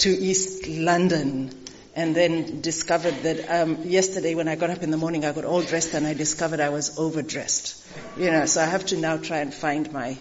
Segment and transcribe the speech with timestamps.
[0.00, 1.50] to East London
[1.94, 5.44] and then discovered that um, yesterday when I got up in the morning, I got
[5.44, 7.84] all dressed and I discovered I was overdressed.
[8.16, 10.16] You know, so I have to now try and find my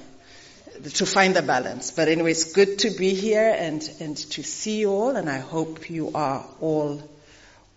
[0.83, 1.91] to find the balance.
[1.91, 5.39] But anyway, it's good to be here and and to see you all, and I
[5.39, 7.01] hope you are all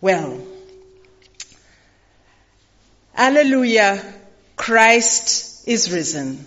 [0.00, 0.40] well.
[3.16, 4.02] Alleluia,
[4.56, 6.44] Christ is risen.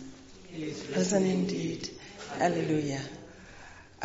[0.95, 1.89] Risen indeed.
[2.39, 3.01] Alleluia.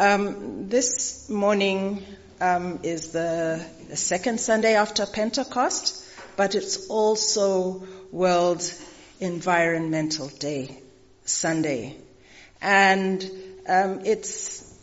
[0.01, 2.03] Um, this morning
[2.41, 6.03] um, is the, the second Sunday after Pentecost,
[6.39, 8.63] but it's also World
[9.21, 10.79] Environmental Day,
[11.27, 11.99] Sunday.
[12.63, 13.23] And
[13.69, 14.75] um, it's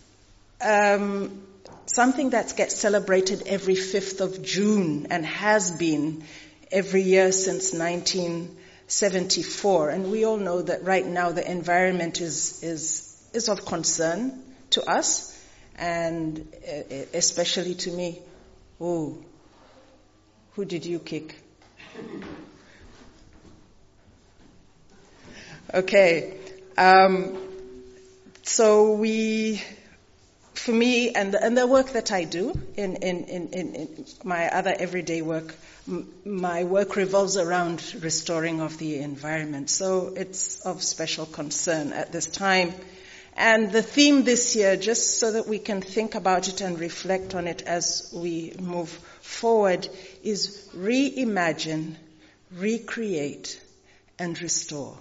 [0.61, 1.41] um,
[1.87, 6.25] something that gets celebrated every 5th of June and has been
[6.71, 9.89] every year since 1974.
[9.89, 14.83] And we all know that right now the environment is, is, is of concern to
[14.89, 15.33] us
[15.75, 16.71] and uh,
[17.13, 18.19] especially to me.
[18.81, 19.17] Oh,
[20.53, 21.35] who did you kick?
[25.73, 26.33] Okay.
[26.77, 27.37] Um,
[28.43, 29.61] so we,
[30.53, 34.47] for me, and the, and the work that I do in, in, in, in my
[34.49, 35.53] other everyday work,
[35.87, 39.69] m- my work revolves around restoring of the environment.
[39.69, 42.73] So it's of special concern at this time
[43.37, 47.35] and the theme this year, just so that we can think about it and reflect
[47.35, 48.89] on it as we move
[49.21, 49.87] forward,
[50.23, 51.95] is reimagine,
[52.51, 53.61] recreate,
[54.17, 54.97] and restore.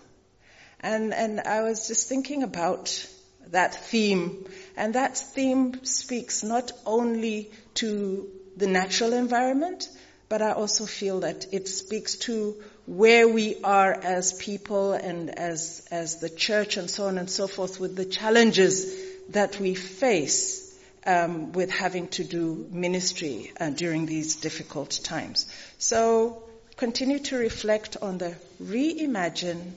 [0.81, 3.09] And, and I was just thinking about
[3.53, 9.89] that theme, and that theme speaks not only to the natural environment,
[10.29, 15.87] but I also feel that it speaks to where we are as people and as,
[15.91, 18.95] as the church and so on and so forth with the challenges
[19.31, 20.63] that we face
[21.05, 25.47] um, with having to do ministry uh, during these difficult times.
[25.79, 26.43] So
[26.77, 29.73] continue to reflect on the reimagine,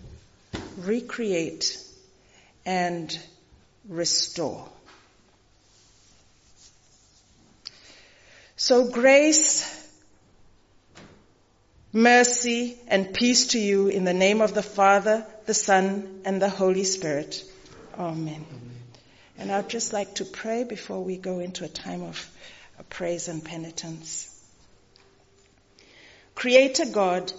[0.78, 1.78] recreate,
[2.66, 3.18] and
[3.88, 4.68] restore.
[8.56, 9.79] So grace
[11.92, 16.50] mercy, and peace to you in the name of the Father, the Son, and the
[16.50, 17.44] Holy Spirit.
[17.98, 18.46] Amen.
[18.50, 18.72] Amen.
[19.38, 22.30] And I'd just like to pray before we go into a time of
[22.90, 24.36] praise and penitence.
[26.36, 27.34] Creator God,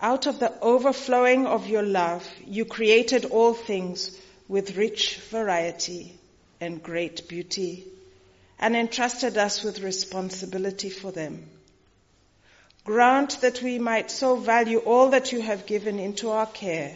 [0.00, 4.18] out of the overflowing of your love, you created all things
[4.48, 6.18] with rich variety
[6.60, 7.86] and great beauty
[8.58, 11.48] and entrusted us with responsibility for them.
[12.84, 16.94] Grant that we might so value all that you have given into our care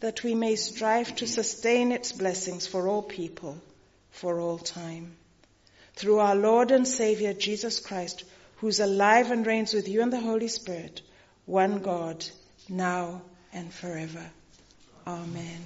[0.00, 3.56] that we may strive to sustain its blessings for all people,
[4.10, 5.16] for all time.
[5.94, 8.24] Through our Lord and Savior Jesus Christ,
[8.56, 11.00] who's alive and reigns with you and the Holy Spirit,
[11.46, 12.24] one God,
[12.68, 13.22] now
[13.52, 14.30] and forever.
[15.06, 15.62] Amen.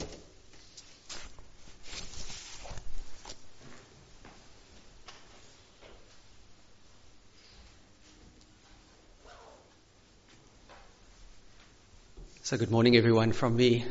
[12.50, 13.84] So good morning everyone from me.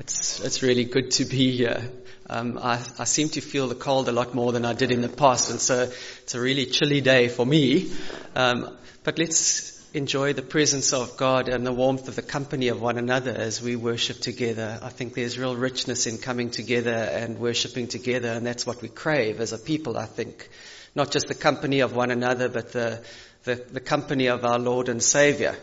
[0.00, 1.80] It's, it's really good to be here.
[2.28, 5.00] Um, I, I, seem to feel the cold a lot more than I did in
[5.00, 5.82] the past and so
[6.22, 7.92] it's a really chilly day for me.
[8.34, 12.82] Um, but let's enjoy the presence of God and the warmth of the company of
[12.82, 14.80] one another as we worship together.
[14.82, 18.88] I think there's real richness in coming together and worshiping together and that's what we
[18.88, 20.48] crave as a people, I think.
[20.96, 23.04] Not just the company of one another, but the,
[23.44, 25.54] the, the company of our Lord and Savior.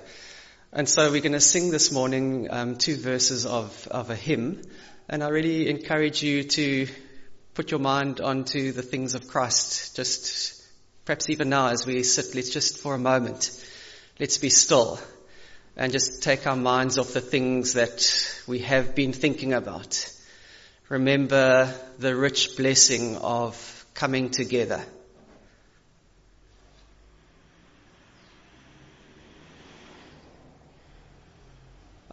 [0.74, 4.62] And so we're going to sing this morning um, two verses of, of a hymn.
[5.08, 6.88] And I really encourage you to
[7.54, 9.96] put your mind onto the things of Christ.
[9.96, 10.62] Just
[11.06, 13.66] perhaps even now as we sit, let's just for a moment,
[14.20, 15.00] let's be still
[15.78, 20.14] and just take our minds off the things that we have been thinking about.
[20.90, 24.84] Remember the rich blessing of coming together.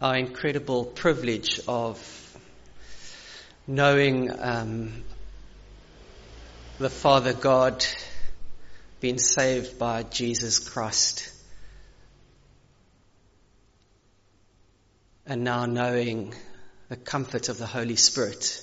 [0.05, 1.97] Our incredible privilege of
[3.65, 5.03] knowing um,
[6.77, 7.83] the Father God
[8.99, 11.33] being saved by Jesus Christ.
[15.25, 16.35] And now knowing
[16.89, 18.61] the comfort of the Holy Spirit.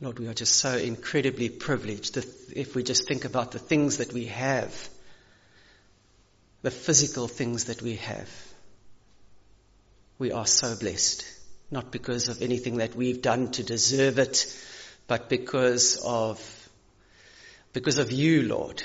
[0.00, 4.12] Lord, we are just so incredibly privileged if we just think about the things that
[4.12, 4.88] we have,
[6.60, 8.30] the physical things that we have.
[10.18, 11.24] We are so blessed,
[11.70, 14.46] not because of anything that we've done to deserve it,
[15.06, 16.68] but because of,
[17.72, 18.82] because of you, Lord.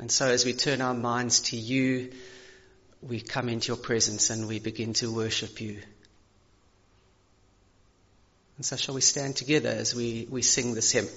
[0.00, 2.10] And so as we turn our minds to you,
[3.00, 5.80] we come into your presence and we begin to worship you.
[8.56, 11.08] And so shall we stand together as we, we sing this hymn?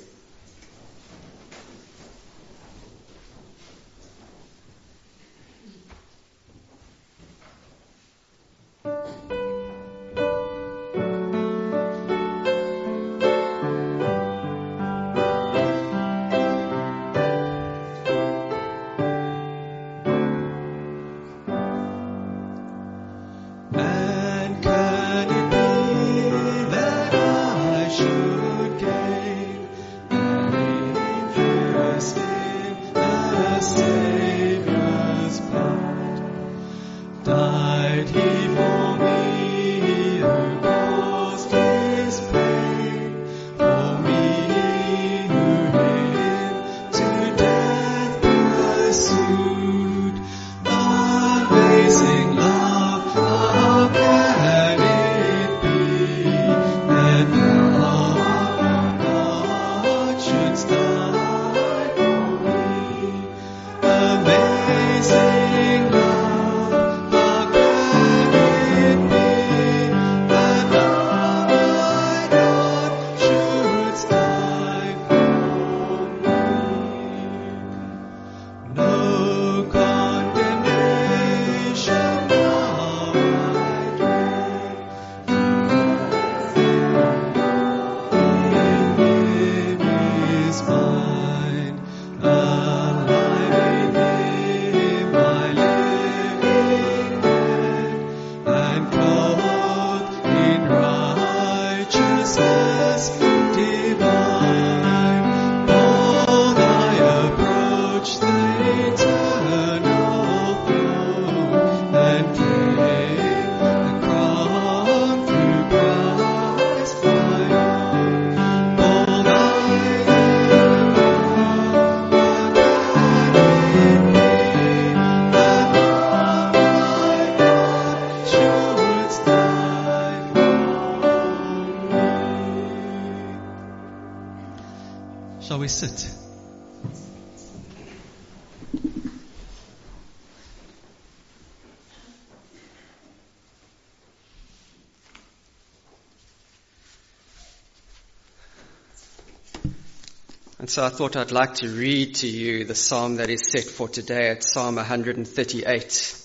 [150.77, 153.89] So I thought I'd like to read to you the psalm that is set for
[153.89, 156.21] today at Psalm 138.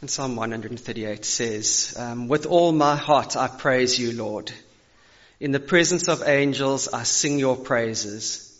[0.00, 4.50] And Psalm 138 says, um, With all my heart I praise you, Lord.
[5.40, 8.53] In the presence of angels I sing your praises.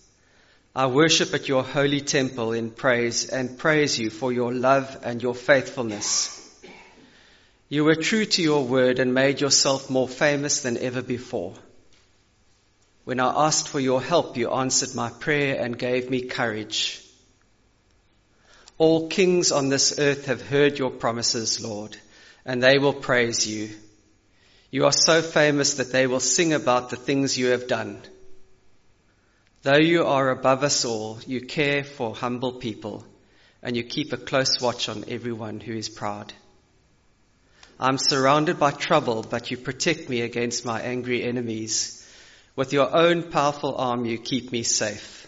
[0.77, 5.23] I worship at your holy temple in praise and praise you for your love and
[5.23, 6.41] your faithfulness.
[7.69, 11.55] You were true to your word and made yourself more famous than ever before.
[13.05, 17.01] When I asked for your help, you answered my prayer and gave me courage.
[18.77, 21.97] All kings on this earth have heard your promises, Lord,
[22.45, 23.71] and they will praise you.
[24.73, 28.03] You are so famous that they will sing about the things you have done.
[29.65, 33.03] Though you are above us all, you care for humble people
[33.63, 36.35] and you keep a close watch on everyone who is proud.
[37.81, 42.07] I'm surrounded by trouble, but you protect me against my angry enemies.
[42.55, 45.27] With your own powerful arm, you keep me safe.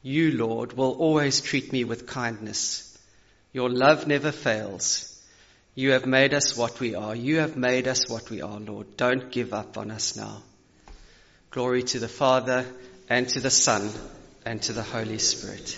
[0.00, 2.98] You, Lord, will always treat me with kindness.
[3.52, 5.14] Your love never fails.
[5.74, 7.14] You have made us what we are.
[7.14, 8.96] You have made us what we are, Lord.
[8.96, 10.42] Don't give up on us now.
[11.50, 12.64] Glory to the Father,
[13.10, 13.90] and to the Son,
[14.46, 15.76] and to the Holy Spirit,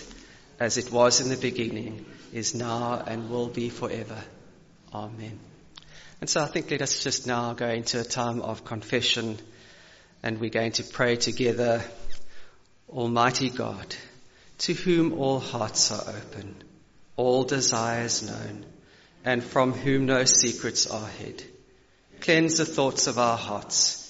[0.59, 4.23] as it was in the beginning, is now, and will be forever.
[4.93, 5.39] Amen.
[6.21, 9.39] And so I think let us just now go into a time of confession,
[10.21, 11.83] and we're going to pray together,
[12.87, 13.95] Almighty God,
[14.59, 16.55] to whom all hearts are open,
[17.15, 18.63] all desires known,
[19.25, 21.43] and from whom no secrets are hid.
[22.21, 24.02] Cleanse the thoughts of our hearts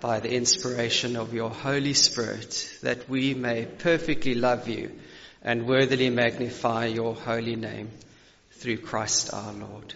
[0.00, 4.92] by the inspiration of your Holy Spirit, that we may perfectly love you
[5.42, 7.90] and worthily magnify your holy name.
[8.58, 9.94] through Christ our Lord.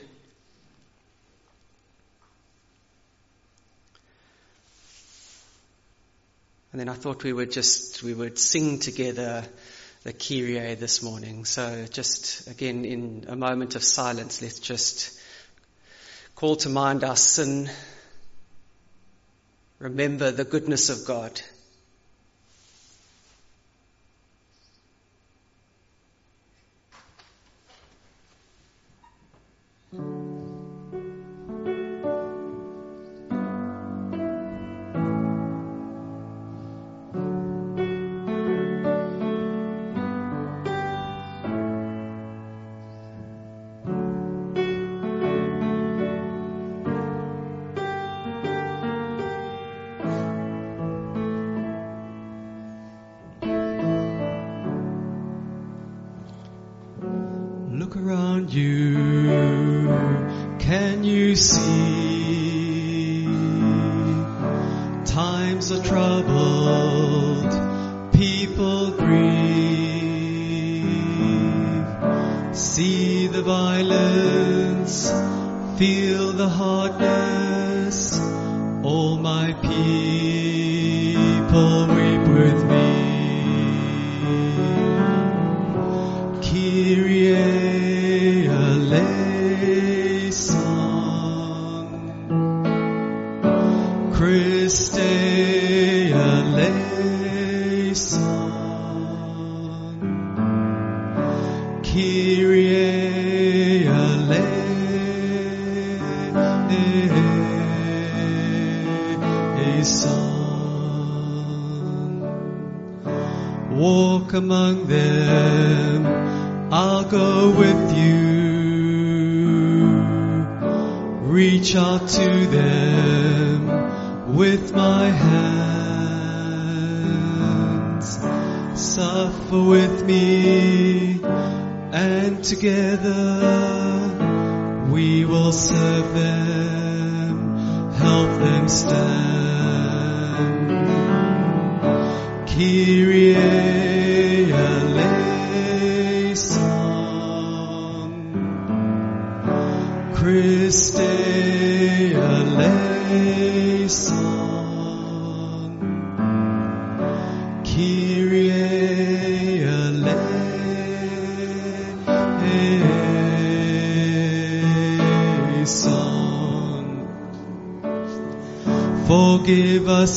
[6.70, 9.44] And then I thought we would just, we would sing together
[10.04, 11.44] the Kyrie this morning.
[11.44, 15.18] So just again in a moment of silence, let's just
[16.36, 17.68] call to mind our sin.
[19.82, 21.40] Remember the goodness of God.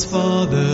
[0.04, 0.65] Father,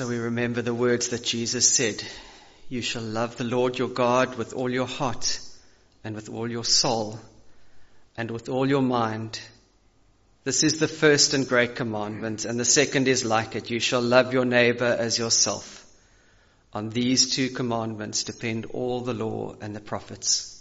[0.00, 2.02] so we remember the words that Jesus said.
[2.70, 5.38] You shall love the Lord your God with all your heart
[6.02, 7.20] and with all your soul
[8.16, 9.38] and with all your mind.
[10.42, 13.68] This is the first and great commandment and the second is like it.
[13.68, 15.84] You shall love your neighbor as yourself.
[16.72, 20.59] On these two commandments depend all the law and the prophets.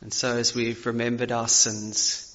[0.00, 2.26] And so as we've remembered our sins,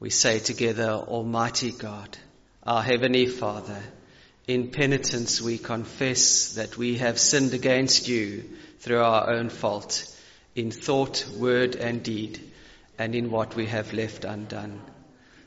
[0.00, 2.18] we say together, Almighty God,
[2.64, 3.80] our Heavenly Father,
[4.48, 10.04] in penitence we confess that we have sinned against you through our own fault,
[10.56, 12.40] in thought, word and deed,
[12.98, 14.80] and in what we have left undone.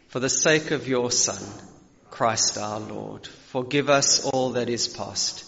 [0.07, 1.43] For the sake of your Son,
[2.11, 5.43] Christ our Lord, forgive us all that is past,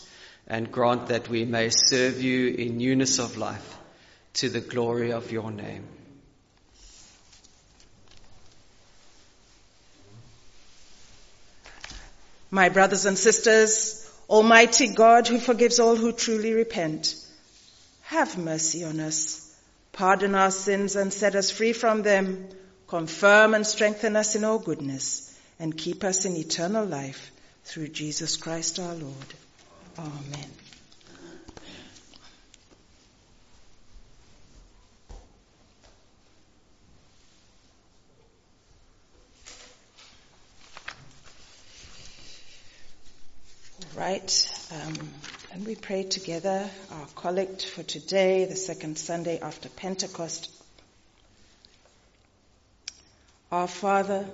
[0.47, 3.77] and grant that we may serve you in newness of life
[4.35, 5.87] to the glory of your name.
[12.51, 17.15] My brothers and sisters, Almighty God who forgives all who truly repent,
[18.03, 19.53] have mercy on us,
[19.91, 22.47] pardon our sins and set us free from them,
[22.87, 27.31] confirm and strengthen us in all goodness, and keep us in eternal life
[27.63, 29.33] through Jesus Christ our Lord.
[29.97, 30.64] Amen.
[43.95, 45.09] Right, um,
[45.53, 50.51] and we pray together our collect for today, the second Sunday after Pentecost.
[53.53, 54.25] Our Father,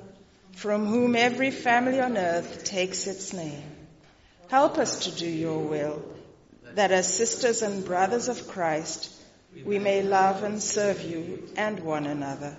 [0.53, 3.61] from whom every family on earth takes its name,
[4.49, 6.03] help us to do your will,
[6.73, 9.11] that as sisters and brothers of Christ,
[9.63, 12.57] we may love and serve you and one another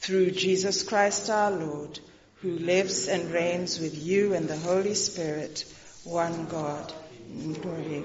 [0.00, 1.98] through Jesus Christ our Lord,
[2.42, 5.64] who lives and reigns with you and the Holy Spirit,
[6.04, 6.92] one God.
[7.60, 8.04] glory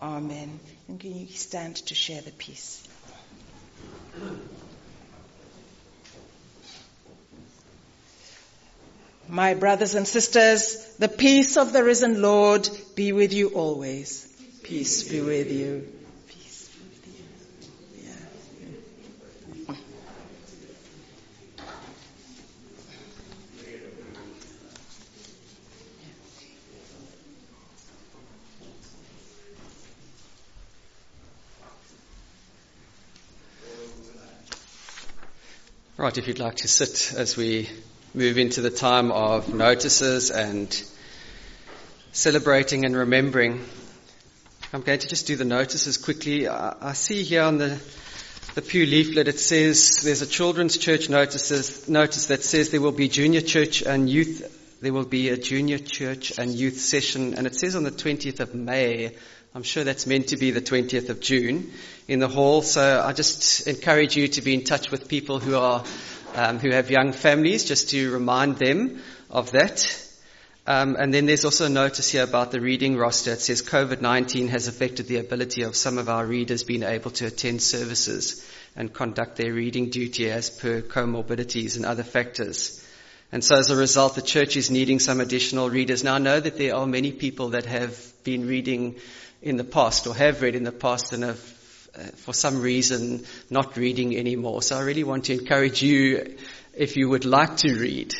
[0.00, 0.60] Amen.
[0.88, 2.86] And can you stand to share the peace?
[9.26, 14.30] My brothers and sisters, the peace of the risen Lord be with you always.
[14.62, 15.93] Peace be with you.
[35.96, 37.70] Right, if you'd like to sit as we
[38.14, 40.68] move into the time of notices and
[42.10, 43.64] celebrating and remembering.
[44.72, 46.48] I'm going to just do the notices quickly.
[46.48, 47.80] I, see here on the,
[48.56, 52.90] the Pew leaflet it says there's a children's church notices, notice that says there will
[52.90, 57.46] be junior church and youth, there will be a junior church and youth session and
[57.46, 59.14] it says on the 20th of May.
[59.56, 61.70] I'm sure that's meant to be the 20th of June
[62.08, 62.60] in the hall.
[62.60, 65.84] So I just encourage you to be in touch with people who are
[66.34, 70.10] um, who have young families, just to remind them of that.
[70.66, 73.34] Um, and then there's also a notice here about the reading roster.
[73.34, 77.26] It says COVID-19 has affected the ability of some of our readers being able to
[77.26, 82.84] attend services and conduct their reading duty as per comorbidities and other factors.
[83.30, 86.02] And so as a result, the church is needing some additional readers.
[86.02, 88.96] Now I know that there are many people that have been reading
[89.44, 91.54] in the past or have read in the past and have
[91.96, 94.62] uh, for some reason not reading anymore.
[94.62, 96.36] So I really want to encourage you,
[96.72, 98.14] if you would like to read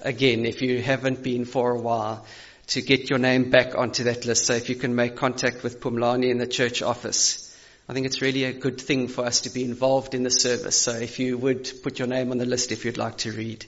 [0.00, 2.26] again, if you haven't been for a while,
[2.68, 4.46] to get your name back onto that list.
[4.46, 7.54] So if you can make contact with Pumlani in the church office.
[7.86, 10.80] I think it's really a good thing for us to be involved in the service.
[10.80, 13.66] So if you would put your name on the list if you'd like to read.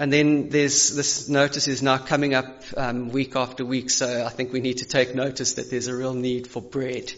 [0.00, 4.30] And then there's this notice is now coming up um, week after week, so I
[4.30, 7.12] think we need to take notice that there's a real need for bread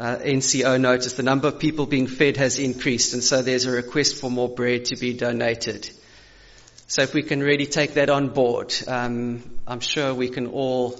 [0.00, 3.70] uh, NCO notice the number of people being fed has increased, and so there's a
[3.70, 5.90] request for more bread to be donated.
[6.86, 10.98] So if we can really take that on board, um, I'm sure we can all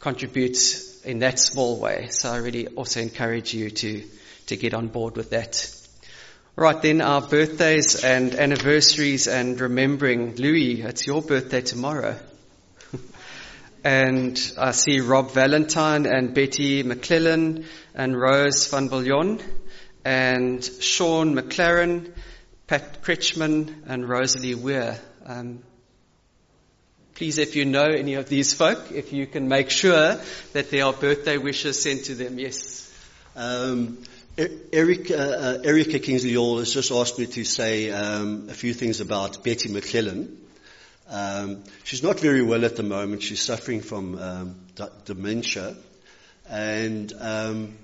[0.00, 0.58] contribute
[1.04, 2.08] in that small way.
[2.10, 4.02] So I really also encourage you to
[4.48, 5.81] to get on board with that.
[6.54, 10.36] Right then, our birthdays and anniversaries and remembering.
[10.36, 12.18] Louis, it's your birthday tomorrow.
[13.84, 19.40] and I see Rob Valentine and Betty McClellan and Rose van Bouillon
[20.04, 22.12] and Sean McLaren,
[22.66, 25.00] Pat Kretschmann and Rosalie Weir.
[25.24, 25.62] Um,
[27.14, 30.20] please, if you know any of these folk, if you can make sure
[30.52, 32.38] that there are birthday wishes sent to them.
[32.38, 32.92] Yes.
[33.34, 34.04] Um,
[34.38, 39.02] Eric, uh, uh, Erica Kingsley has just asked me to say um, a few things
[39.02, 40.38] about Betty McClellan.
[41.06, 43.22] Um, she's not very well at the moment.
[43.22, 45.76] She's suffering from um, d- dementia.
[46.48, 47.76] And um,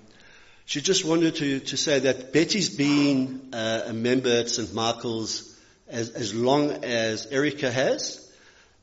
[0.64, 4.72] she just wanted to, to say that Betty's been uh, a member at St.
[4.72, 5.54] Michael's
[5.86, 8.26] as, as long as Erica has.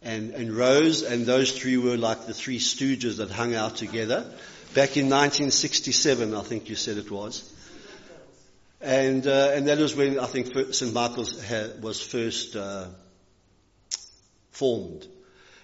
[0.04, 4.32] And, and Rose and those three were like the three stooges that hung out together.
[4.76, 7.54] Back in 1967, I think you said it was.
[8.82, 10.94] And, uh, and that was when I think St.
[10.94, 11.34] Michael's
[11.82, 12.88] was first uh,
[14.52, 15.08] formed.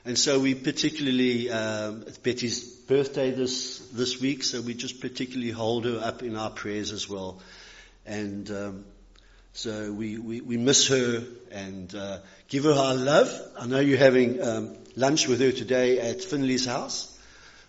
[0.03, 5.51] And so we particularly, um, it's Betty's birthday this, this week, so we just particularly
[5.51, 7.39] hold her up in our prayers as well.
[8.05, 8.85] And um,
[9.53, 13.31] so we, we, we, miss her and uh, give her our love.
[13.59, 17.15] I know you're having um, lunch with her today at Finley's house.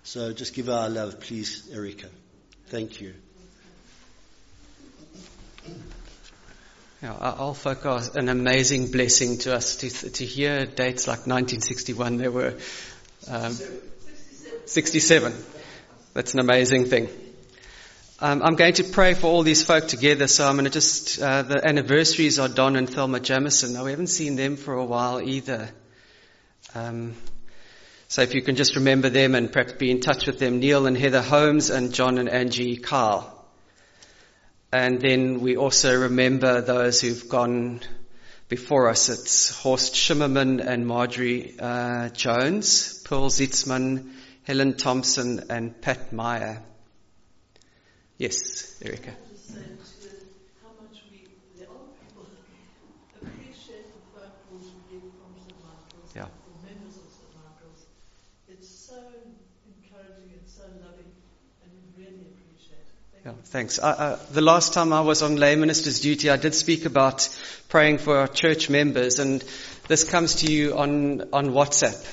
[0.02, 2.08] So just give her our love, please, Erica.
[2.68, 3.14] Thank you.
[7.02, 9.76] Yeah, our are an amazing blessing to us.
[9.76, 12.54] To, to hear dates like 1961, there were
[13.28, 13.56] um,
[14.66, 15.32] 67.
[16.14, 17.08] That's an amazing thing.
[18.20, 21.20] Um, I'm going to pray for all these folk together, so I'm going to just,
[21.20, 23.72] uh, the anniversaries are Don and Thelma Jamison.
[23.72, 25.70] Now, we haven't seen them for a while either.
[26.72, 27.16] Um,
[28.06, 30.86] so if you can just remember them and perhaps be in touch with them, Neil
[30.86, 33.41] and Heather Holmes and John and Angie Carl.
[34.72, 37.80] And then we also remember those who've gone
[38.48, 39.10] before us.
[39.10, 44.12] It's Horst Schimmerman and Marjorie uh, Jones, Pearl Zitzman,
[44.44, 46.62] Helen Thompson and Pat Meyer.
[48.16, 49.10] Yes, Erica.
[49.10, 51.26] how much we,
[51.58, 52.24] the old people,
[53.20, 54.58] appreciate the folk who
[54.90, 55.56] give from St.
[55.60, 56.28] Michael's, Yeah.
[56.64, 57.28] members of St.
[57.36, 57.84] Michael's.
[58.48, 58.96] It's so
[59.68, 61.12] encouraging and so loving,
[61.62, 62.32] and we really appreciate it.
[62.32, 62.41] Thank
[63.24, 63.78] Yeah, thanks.
[63.78, 67.28] Uh, the last time I was on lay minister's duty, I did speak about
[67.68, 69.44] praying for our church members, and
[69.86, 72.04] this comes to you on, on WhatsApp.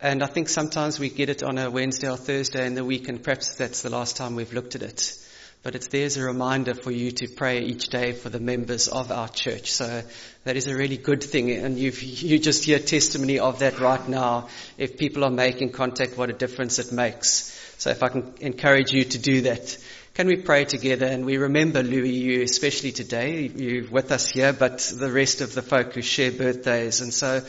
[0.00, 3.08] And I think sometimes we get it on a Wednesday or Thursday in the week,
[3.08, 5.16] and perhaps that's the last time we've looked at it.
[5.62, 8.88] But it's there as a reminder for you to pray each day for the members
[8.88, 9.70] of our church.
[9.70, 10.02] So
[10.42, 14.08] that is a really good thing, and you've, you just hear testimony of that right
[14.08, 14.48] now.
[14.76, 17.56] If people are making contact, what a difference it makes.
[17.78, 19.76] So if I can encourage you to do that,
[20.14, 21.06] can we pray together?
[21.06, 25.54] And we remember Louis, you especially today, you're with us here, but the rest of
[25.54, 27.00] the folk who share birthdays.
[27.00, 27.42] And so,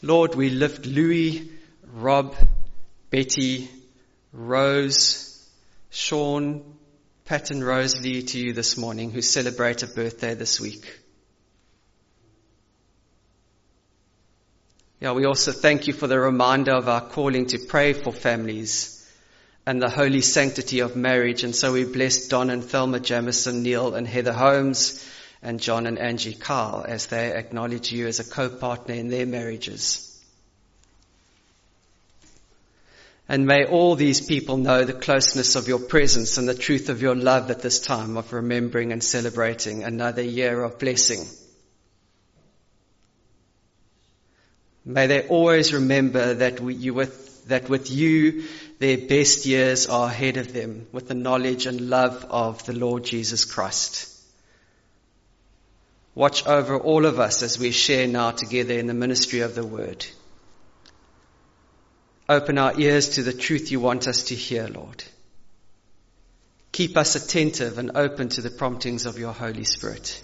[0.00, 1.50] Lord, we lift Louis,
[1.92, 2.34] Rob,
[3.10, 3.68] Betty,
[4.32, 5.46] Rose,
[5.90, 6.76] Sean,
[7.26, 10.86] Pat and Rosalie to you this morning who celebrate a birthday this week.
[15.00, 18.95] Yeah, we also thank you for the reminder of our calling to pray for families
[19.66, 21.42] and the holy sanctity of marriage.
[21.42, 25.04] And so we bless Don and Thelma Jamison, Neil and Heather Holmes,
[25.42, 30.02] and John and Angie Carl as they acknowledge you as a co-partner in their marriages.
[33.28, 37.02] And may all these people know the closeness of your presence and the truth of
[37.02, 41.26] your love at this time of remembering and celebrating another year of blessing.
[44.84, 48.44] May they always remember that we, you with, that with you,
[48.78, 53.04] their best years are ahead of them with the knowledge and love of the Lord
[53.04, 54.12] Jesus Christ.
[56.14, 59.66] Watch over all of us as we share now together in the ministry of the
[59.66, 60.06] word.
[62.28, 65.04] Open our ears to the truth you want us to hear, Lord.
[66.72, 70.22] Keep us attentive and open to the promptings of your Holy Spirit.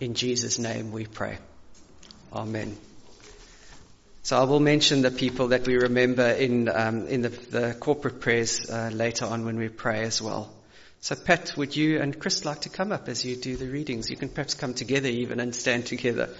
[0.00, 1.38] In Jesus' name we pray.
[2.32, 2.76] Amen.
[4.32, 8.22] So I will mention the people that we remember in um, in the, the, corporate
[8.22, 10.50] prayers uh, later on when we pray as well.
[11.02, 14.08] So Pat, would you and Chris like to come up as you do the readings?
[14.08, 16.30] You can perhaps come together even and stand together.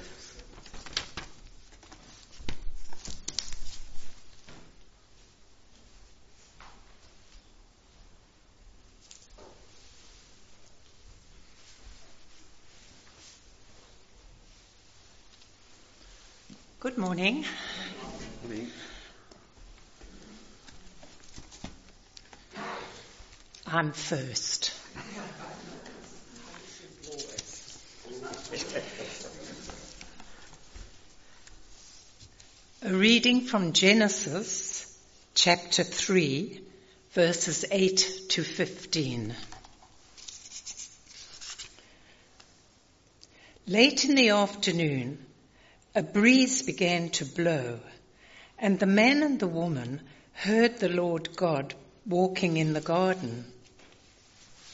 [16.81, 17.45] Good morning.
[23.75, 24.71] I'm first.
[32.83, 34.95] A reading from Genesis
[35.35, 36.61] chapter 3
[37.13, 39.35] verses 8 to 15.
[43.69, 45.25] Late in the afternoon,
[45.95, 47.81] a breeze began to blow,
[48.59, 50.03] and the man and the woman
[50.35, 53.47] heard the Lord God walking in the garden.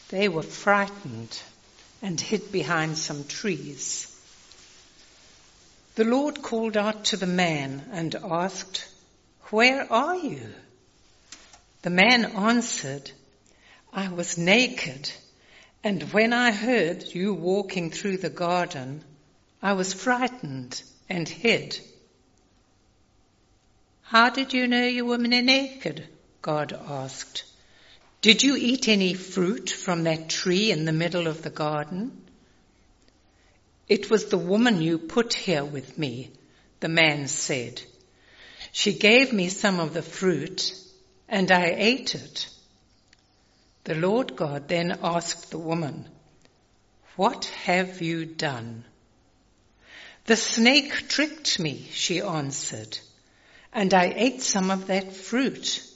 [0.09, 1.39] They were frightened
[2.01, 4.15] and hid behind some trees.
[5.97, 8.89] The Lord called out to the man and asked,
[9.51, 10.55] Where are you?
[11.83, 13.11] The man answered,
[13.93, 15.11] I was naked,
[15.85, 19.05] and when I heard you walking through the garden,
[19.63, 21.79] I was frightened and hid.
[24.03, 26.07] How did you know you were naked?
[26.41, 27.45] God asked.
[28.21, 32.29] Did you eat any fruit from that tree in the middle of the garden?
[33.89, 36.33] It was the woman you put here with me,
[36.81, 37.81] the man said.
[38.73, 40.75] She gave me some of the fruit
[41.29, 42.49] and I ate it.
[43.85, 46.09] The Lord God then asked the woman,
[47.17, 48.85] What have you done?
[50.27, 52.99] The snake tricked me, she answered,
[53.73, 55.88] and I ate some of that fruit.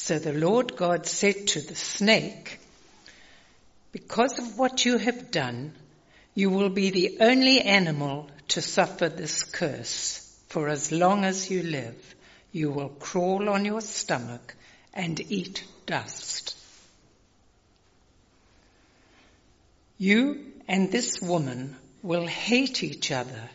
[0.00, 2.60] So the Lord God said to the snake,
[3.90, 5.74] Because of what you have done,
[6.34, 10.24] You will be the only animal to suffer this curse.
[10.50, 12.14] For as long as you live,
[12.52, 14.54] you will crawl on your stomach
[14.94, 16.56] and eat dust.
[19.98, 23.50] You and this woman will hate each other.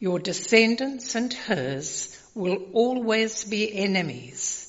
[0.00, 4.65] Your descendants and hers will always be enemies.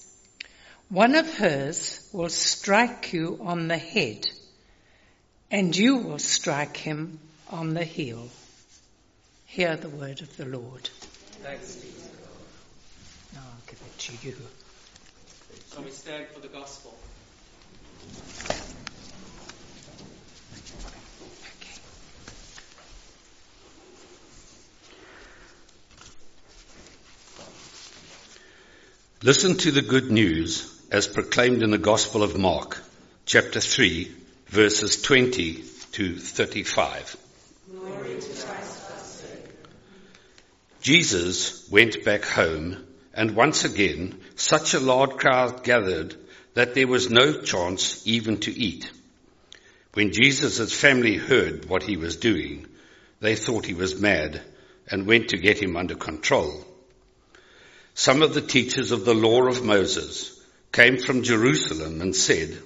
[0.90, 4.26] One of hers will strike you on the head,
[5.52, 7.20] and you will strike him
[7.50, 8.30] on the heel.
[9.48, 10.90] Hear the word of the Lord.
[11.44, 11.76] Thanks.
[11.76, 11.90] be
[13.34, 14.36] Now I'll give it to you.
[15.74, 16.98] Shall we stand for the gospel?
[21.60, 21.82] Okay.
[29.22, 32.82] Listen to the good news as proclaimed in the Gospel of Mark,
[33.26, 34.10] chapter 3,
[34.48, 37.18] verses 20 to 35.
[40.82, 46.16] Jesus went back home, and once again such a large crowd gathered
[46.54, 48.90] that there was no chance even to eat.
[49.94, 52.66] When Jesus' family heard what he was doing,
[53.20, 54.42] they thought he was mad
[54.90, 56.64] and went to get him under control.
[57.94, 60.37] Some of the teachers of the law of Moses
[60.72, 62.58] came from Jerusalem and said,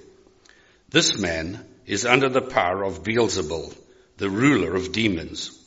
[0.90, 3.74] This man is under the power of Beelzebul,
[4.16, 5.58] the ruler of demons.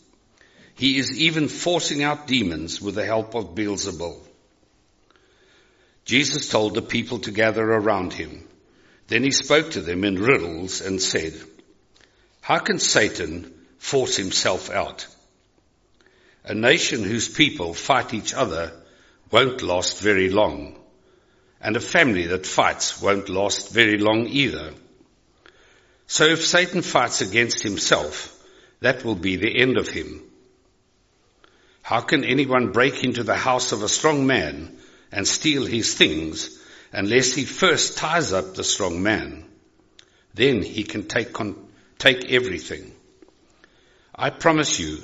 [0.76, 4.22] He is even forcing out demons with the help of Beelzebul.
[6.04, 8.48] Jesus told the people to gather around him.
[9.08, 11.34] Then he spoke to them in riddles and said,
[12.42, 15.08] How can Satan force himself out?
[16.44, 18.72] A nation whose people fight each other
[19.32, 20.80] won't last very long.
[21.66, 24.76] And a family that fights won't last very long either.
[26.06, 28.32] So if Satan fights against himself,
[28.82, 30.22] that will be the end of him.
[31.82, 34.78] How can anyone break into the house of a strong man
[35.12, 36.56] and steal his things
[36.92, 39.44] unless he first ties up the strong man?
[40.36, 42.92] Then he can take, con- take everything.
[44.14, 45.00] I promise you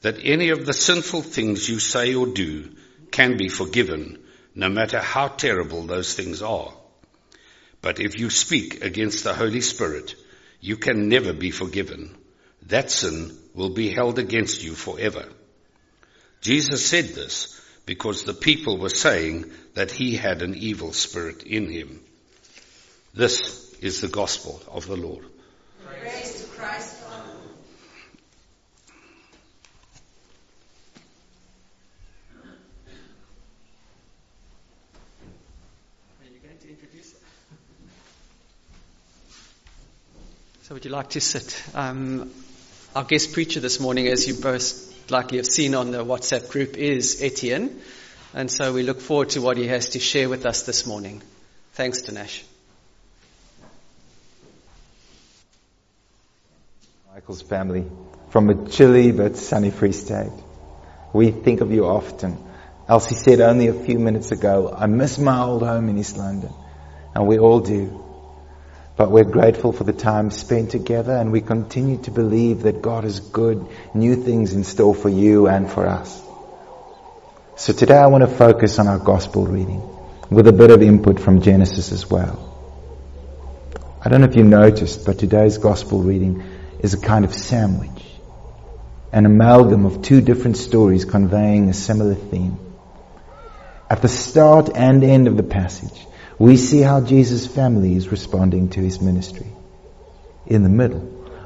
[0.00, 2.70] that any of the sinful things you say or do
[3.10, 4.22] can be forgiven,
[4.56, 6.72] no matter how terrible those things are.
[7.82, 10.16] But if you speak against the Holy Spirit,
[10.60, 12.16] you can never be forgiven.
[12.62, 15.26] That sin will be held against you forever.
[16.40, 21.70] Jesus said this because the people were saying that he had an evil spirit in
[21.70, 22.00] him.
[23.14, 25.26] This is the gospel of the Lord.
[25.84, 26.96] Praise to Christ.
[36.20, 37.22] Are you going to introduce it?
[40.66, 41.62] So would you like to sit?
[41.76, 42.32] Um,
[42.96, 46.76] our guest preacher this morning, as you both likely have seen on the WhatsApp group,
[46.76, 47.80] is Etienne.
[48.34, 51.22] And so we look forward to what he has to share with us this morning.
[51.74, 52.42] Thanks, Dinesh.
[57.14, 57.84] Michael's family
[58.30, 60.32] from a chilly but sunny Free State.
[61.12, 62.44] We think of you often.
[62.88, 66.52] Elsie said only a few minutes ago, I miss my old home in East London.
[67.14, 68.02] And we all do.
[68.96, 73.04] But we're grateful for the time spent together and we continue to believe that God
[73.04, 76.22] has good, new things in store for you and for us.
[77.56, 79.82] So today I want to focus on our gospel reading
[80.30, 82.42] with a bit of input from Genesis as well.
[84.02, 86.42] I don't know if you noticed, but today's gospel reading
[86.80, 88.04] is a kind of sandwich,
[89.12, 92.58] an amalgam of two different stories conveying a similar theme.
[93.90, 96.06] At the start and end of the passage,
[96.38, 99.46] we see how Jesus' family is responding to his ministry.
[100.46, 101.00] In the middle,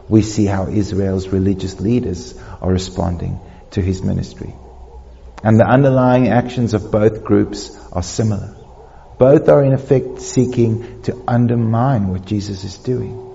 [0.08, 3.40] we see how Israel's religious leaders are responding
[3.72, 4.52] to his ministry.
[5.44, 8.56] And the underlying actions of both groups are similar.
[9.18, 13.26] Both are in effect seeking to undermine what Jesus is doing.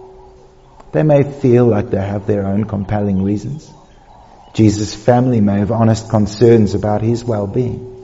[0.91, 3.72] They may feel like they have their own compelling reasons.
[4.54, 7.95] Jesus' family may have honest concerns about his well-being.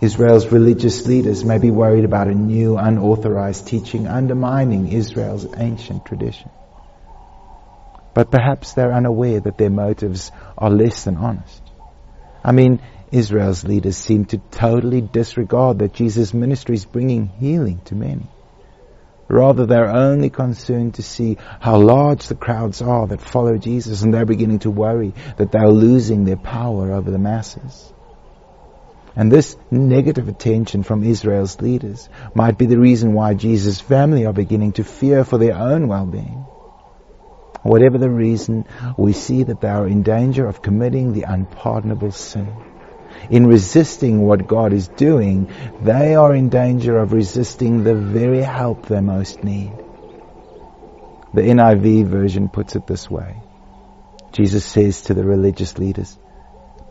[0.00, 6.50] Israel's religious leaders may be worried about a new unauthorized teaching undermining Israel's ancient tradition.
[8.14, 11.62] But perhaps they're unaware that their motives are less than honest.
[12.42, 12.80] I mean,
[13.12, 18.26] Israel's leaders seem to totally disregard that Jesus' ministry is bringing healing to many.
[19.28, 24.12] Rather, they're only concerned to see how large the crowds are that follow Jesus and
[24.12, 27.92] they're beginning to worry that they're losing their power over the masses.
[29.16, 34.32] And this negative attention from Israel's leaders might be the reason why Jesus' family are
[34.32, 36.46] beginning to fear for their own well-being.
[37.62, 38.64] Whatever the reason,
[38.96, 42.48] we see that they are in danger of committing the unpardonable sin.
[43.28, 45.50] In resisting what God is doing,
[45.82, 49.72] they are in danger of resisting the very help they most need.
[51.34, 53.36] The NIV version puts it this way.
[54.32, 56.18] Jesus says to the religious leaders,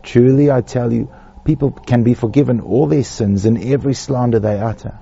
[0.02, 1.10] Truly I tell you,
[1.44, 4.98] people can be forgiven all their sins and every slander they utter.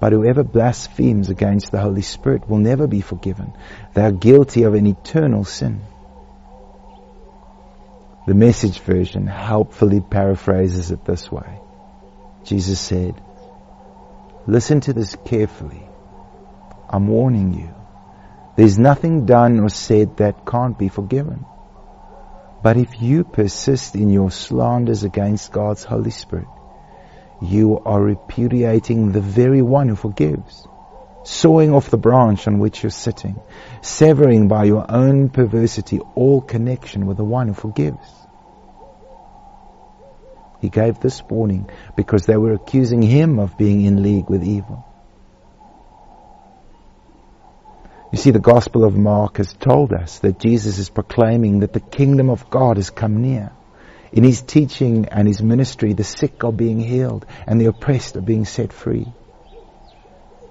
[0.00, 3.52] But whoever blasphemes against the Holy Spirit will never be forgiven.
[3.94, 5.82] They are guilty of an eternal sin.
[8.26, 11.60] The message version helpfully paraphrases it this way.
[12.44, 13.20] Jesus said,
[14.46, 15.82] Listen to this carefully.
[16.88, 17.74] I'm warning you.
[18.56, 21.44] There's nothing done or said that can't be forgiven.
[22.62, 26.48] But if you persist in your slanders against God's Holy Spirit,
[27.40, 30.66] you are repudiating the very one who forgives,
[31.24, 33.40] sawing off the branch on which you're sitting,
[33.80, 38.06] severing by your own perversity all connection with the one who forgives.
[40.60, 44.84] He gave this warning because they were accusing him of being in league with evil.
[48.12, 51.80] You see, the Gospel of Mark has told us that Jesus is proclaiming that the
[51.80, 53.52] kingdom of God has come near.
[54.12, 58.20] In his teaching and his ministry, the sick are being healed and the oppressed are
[58.20, 59.06] being set free.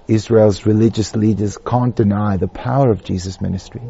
[0.08, 3.82] Israel's religious leaders can't deny the power of Jesus' ministry,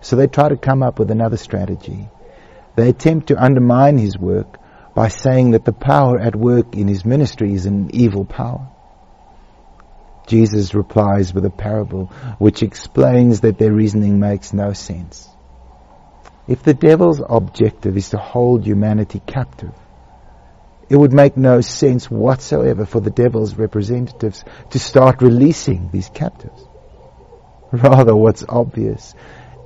[0.00, 2.08] so they try to come up with another strategy.
[2.74, 4.58] They attempt to undermine his work
[4.94, 8.66] by saying that the power at work in his ministry is an evil power.
[10.30, 12.06] Jesus replies with a parable
[12.38, 15.28] which explains that their reasoning makes no sense.
[16.46, 19.72] If the devil's objective is to hold humanity captive,
[20.88, 26.64] it would make no sense whatsoever for the devil's representatives to start releasing these captives.
[27.72, 29.16] Rather, what's obvious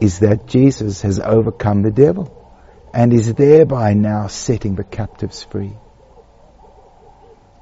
[0.01, 2.27] is that Jesus has overcome the devil
[2.95, 5.77] and is thereby now setting the captives free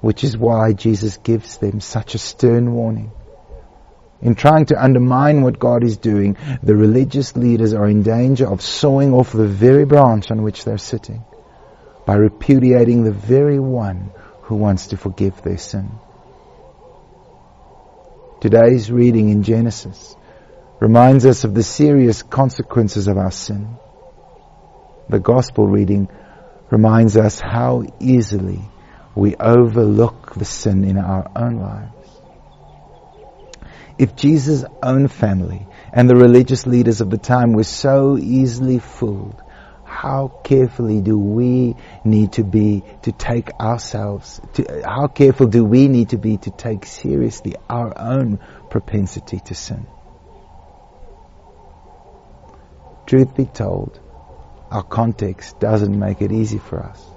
[0.03, 3.13] which is why Jesus gives them such a stern warning.
[4.21, 8.63] In trying to undermine what God is doing, the religious leaders are in danger of
[8.63, 11.25] sawing off the very branch on which they're sitting
[12.05, 14.11] by repudiating the very one
[14.43, 15.91] who wants to forgive their sin.
[18.41, 20.17] Today's reading in Genesis
[20.81, 23.77] reminds us of the serious consequences of our sin.
[25.09, 26.09] The gospel reading
[26.71, 28.63] reminds us how easily
[29.15, 31.93] we overlook the sin in our own lives.
[33.99, 39.43] If Jesus' own family and the religious leaders of the time were so easily fooled,
[39.85, 45.87] how carefully do we need to be to take ourselves, to, how careful do we
[45.87, 48.39] need to be to take seriously our own
[48.71, 49.87] propensity to sin?
[53.07, 54.01] Truth be told,
[54.71, 57.12] our context doesn't make it easy for us.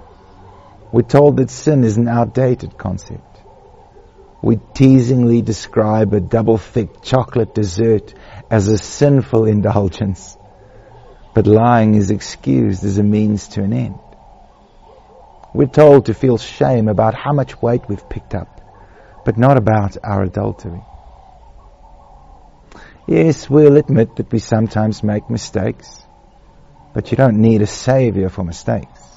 [0.96, 3.42] We're told that sin is an outdated concept.
[4.40, 8.14] We teasingly describe a double thick chocolate dessert
[8.50, 10.38] as a sinful indulgence.
[11.34, 13.98] But lying is excused as a means to an end.
[15.52, 18.62] We're told to feel shame about how much weight we've picked up,
[19.26, 20.82] but not about our adultery.
[23.06, 26.06] Yes, we'll admit that we sometimes make mistakes,
[26.94, 29.15] but you don't need a savior for mistakes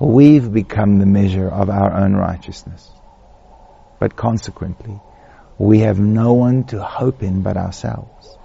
[0.00, 2.90] we've become the measure of our own righteousness.
[3.98, 5.00] But consequently,
[5.58, 8.36] we have no one to hope in but ourselves.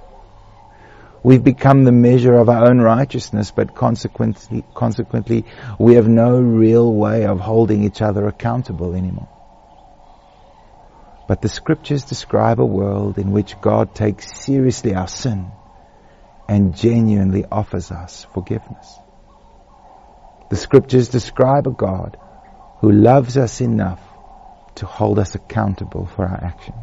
[1.24, 5.46] We've become the measure of our own righteousness, but consequently, consequently,
[5.78, 9.30] we have no real way of holding each other accountable anymore.
[11.28, 15.52] But the scriptures describe a world in which God takes seriously our sin
[16.50, 19.01] and genuinely offers us forgiveness.
[20.52, 22.18] The scriptures describe a God
[22.82, 24.02] who loves us enough
[24.76, 26.76] to hold us accountable for our actions.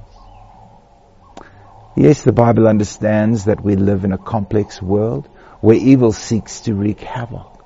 [1.94, 5.28] Yes, the Bible understands that we live in a complex world
[5.60, 7.62] where evil seeks to wreak havoc.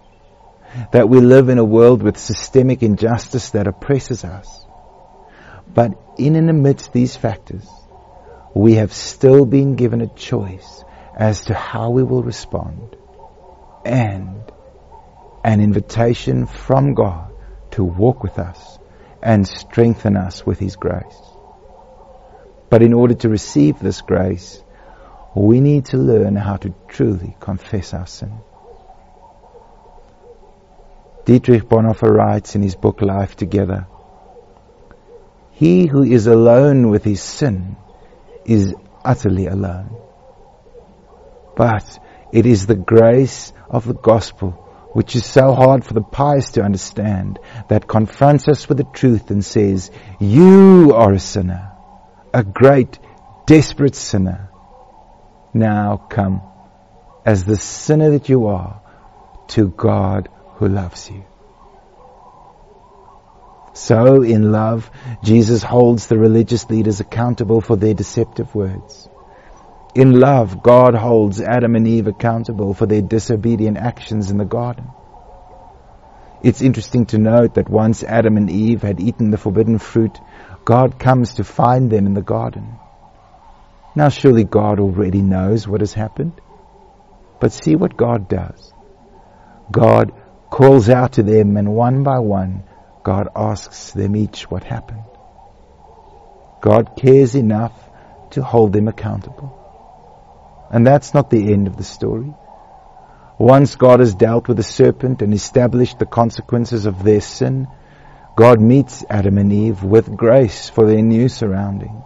[0.90, 4.66] That we live in a world with systemic injustice that oppresses us.
[5.72, 7.68] But in and amidst these factors,
[8.56, 10.82] we have still been given a choice
[11.16, 12.96] as to how we will respond
[13.84, 14.51] and
[15.44, 17.32] an invitation from God
[17.72, 18.78] to walk with us
[19.22, 21.20] and strengthen us with His grace.
[22.70, 24.62] But in order to receive this grace,
[25.34, 28.32] we need to learn how to truly confess our sin.
[31.24, 33.86] Dietrich Bonhoeffer writes in his book Life Together,
[35.52, 37.76] He who is alone with his sin
[38.44, 38.74] is
[39.04, 39.96] utterly alone.
[41.56, 41.98] But
[42.32, 44.61] It is the grace of the gospel,
[44.92, 47.38] which is so hard for the pious to understand,
[47.68, 49.90] that confronts us with the truth and says,
[50.20, 51.72] you are a sinner,
[52.32, 52.98] a great,
[53.46, 54.50] desperate sinner.
[55.54, 56.42] Now come,
[57.24, 58.80] as the sinner that you are,
[59.48, 61.24] to God who loves you.
[63.74, 64.90] So, in love,
[65.24, 69.08] Jesus holds the religious leaders accountable for their deceptive words.
[69.94, 74.86] In love, God holds Adam and Eve accountable for their disobedient actions in the garden.
[76.42, 80.18] It's interesting to note that once Adam and Eve had eaten the forbidden fruit,
[80.64, 82.78] God comes to find them in the garden.
[83.94, 86.40] Now surely God already knows what has happened.
[87.38, 88.72] But see what God does.
[89.70, 90.12] God
[90.48, 92.64] calls out to them and one by one,
[93.02, 95.04] God asks them each what happened.
[96.62, 97.72] God cares enough
[98.30, 99.61] to hold them accountable.
[100.72, 102.32] And that's not the end of the story.
[103.38, 107.68] Once God has dealt with the serpent and established the consequences of their sin,
[108.36, 112.04] God meets Adam and Eve with grace for their new surroundings.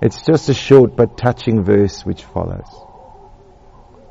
[0.00, 2.68] It's just a short but touching verse which follows.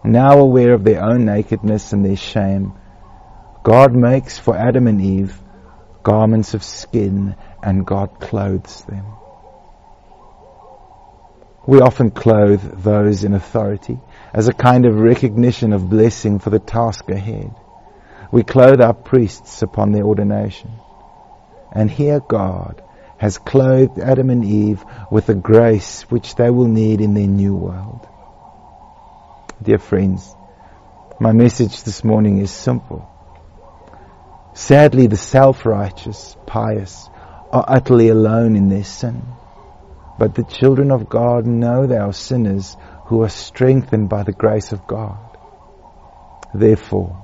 [0.04, 2.74] Now aware of their own nakedness and their shame,
[3.64, 5.40] God makes for Adam and Eve
[6.04, 9.06] garments of skin and God clothes them.
[11.66, 14.00] We often clothe those in authority
[14.34, 17.54] as a kind of recognition of blessing for the task ahead.
[18.32, 20.72] We clothe our priests upon their ordination.
[21.72, 22.82] And here God
[23.18, 27.56] has clothed Adam and Eve with the grace which they will need in their new
[27.56, 28.08] world.
[29.62, 30.36] Dear friends,
[31.20, 33.08] my message this morning is simple.
[34.56, 37.08] Sadly, the self-righteous, pious,
[37.52, 39.22] are utterly alone in their sin.
[40.18, 44.72] But the children of God know they are sinners who are strengthened by the grace
[44.72, 45.18] of God.
[46.54, 47.16] Therefore,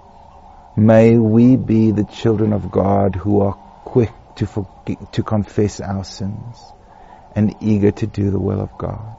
[0.76, 3.54] may we be the children of God who are
[3.86, 6.74] quick to, forget, to confess our sins
[7.36, 9.16] and eager to do the will of God.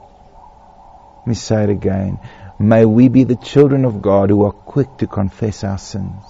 [1.19, 2.19] Let me say it again.
[2.59, 6.23] May we be the children of God who are quick to confess our sins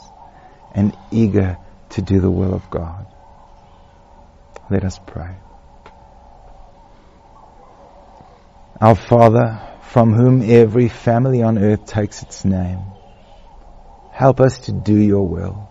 [0.74, 1.58] and eager
[1.92, 3.06] to do the will of God.
[4.70, 5.36] Let us pray.
[8.82, 12.80] Our Father, from whom every family on earth takes its name,
[14.12, 15.68] help us to do your will,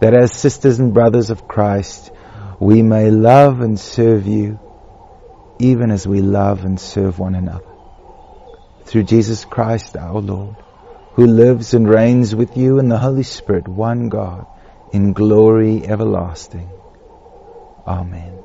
[0.00, 2.10] that as sisters and brothers of Christ,
[2.58, 4.58] we may love and serve you
[5.58, 7.64] even as we love and serve one another.
[8.84, 10.56] Through Jesus Christ our Lord,
[11.14, 14.46] who lives and reigns with you in the Holy Spirit, one God,
[14.92, 16.68] in glory everlasting.
[17.86, 18.39] Amen.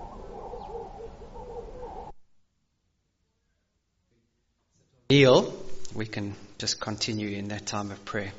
[5.08, 5.54] Kneel,
[5.94, 8.32] we can just continue in that time of prayer.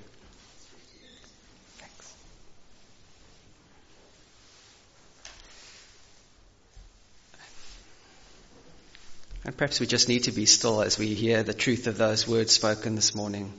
[9.44, 12.26] And perhaps we just need to be still as we hear the truth of those
[12.26, 13.52] words spoken this morning.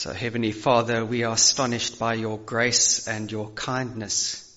[0.00, 4.50] So, Heavenly Father, we are astonished by your grace and your kindness.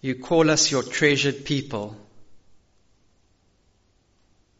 [0.00, 1.94] You call us your treasured people.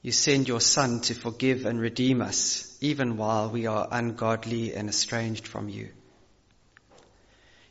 [0.02, 4.90] You send your Son to forgive and redeem us, even while we are ungodly and
[4.90, 5.88] estranged from you.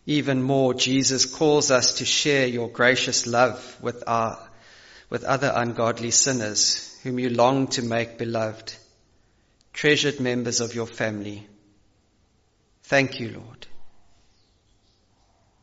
[0.08, 4.40] Even more, Jesus calls us to share your gracious love with our,
[5.12, 8.74] with other ungodly sinners whom you long to make beloved,
[9.72, 11.48] treasured members of your family.
[12.88, 13.68] Thank you, Lord.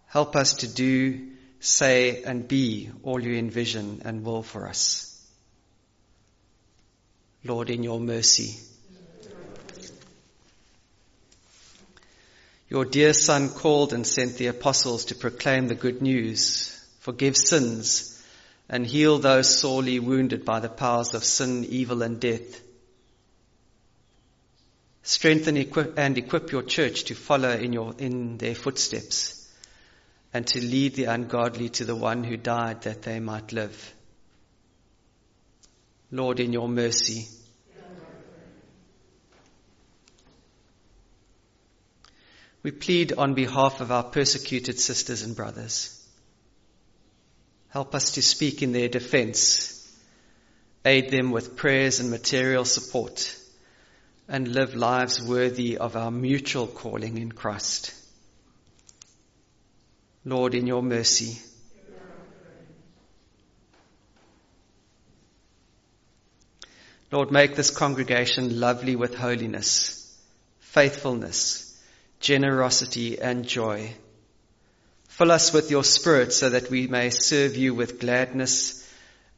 [0.09, 5.11] Help us to do, say, and be all you envision and will for us.
[7.43, 8.61] Lord, in your mercy.
[12.69, 18.23] Your dear Son called and sent the apostles to proclaim the good news, forgive sins,
[18.69, 22.64] and heal those sorely wounded by the powers of sin, evil, and death.
[25.07, 25.59] Strengthen
[25.99, 29.47] and equip your church to follow in, your, in their footsteps
[30.33, 33.95] and to lead the ungodly to the one who died that they might live.
[36.11, 37.29] Lord, in your mercy.
[42.63, 46.03] We plead on behalf of our persecuted sisters and brothers.
[47.69, 49.71] Help us to speak in their defense.
[50.83, 53.39] Aid them with prayers and material support
[54.29, 57.95] and live lives worthy of our mutual calling in Christ.
[60.25, 61.39] Lord, in your mercy,
[67.13, 70.19] Lord, make this congregation lovely with holiness,
[70.59, 71.81] faithfulness,
[72.19, 73.95] generosity, and joy.
[75.11, 78.84] Fill us with your Spirit so that we may serve you with gladness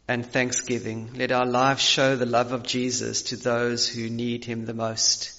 [0.09, 1.11] and thanksgiving.
[1.15, 5.33] Let our lives show the love of Jesus to those who need him the most.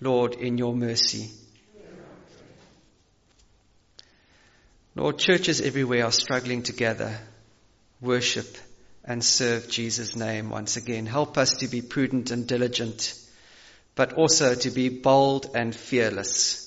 [0.00, 1.30] Lord, in your mercy.
[4.94, 7.18] Lord, churches everywhere are struggling to gather,
[8.00, 8.56] worship,
[9.04, 11.06] and serve Jesus' name once again.
[11.06, 13.14] Help us to be prudent and diligent,
[13.94, 16.62] but also to be bold and fearless.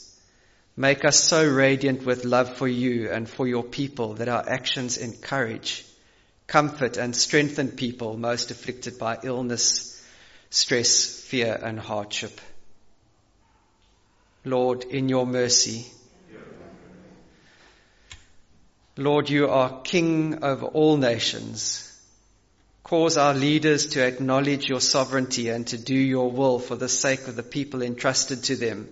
[0.77, 4.97] Make us so radiant with love for you and for your people that our actions
[4.97, 5.83] encourage,
[6.49, 10.03] comfort, and strengthen people most afflicted by illness,
[10.49, 12.41] stress, fear, and hardship.
[14.43, 15.85] Lord, in your mercy,
[18.97, 21.85] Lord, you are King over all nations.
[22.83, 27.27] Cause our leaders to acknowledge your sovereignty and to do your will for the sake
[27.27, 28.89] of the people entrusted to them.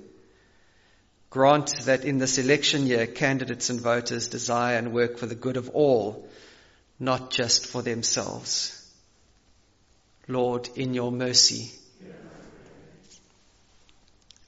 [1.30, 5.58] Grant that in this election year, candidates and voters desire and work for the good
[5.58, 6.30] of all,
[7.00, 8.74] not just for themselves.
[10.28, 11.72] Lord, in your mercy.